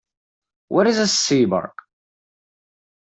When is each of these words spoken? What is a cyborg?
What 0.69 0.87
is 0.87 0.97
a 0.97 1.03
cyborg? 1.03 1.73